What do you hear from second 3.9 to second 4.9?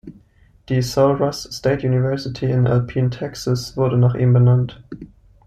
nach ihm benannt.